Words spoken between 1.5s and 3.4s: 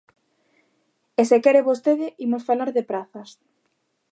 vostede, imos falar de prazas.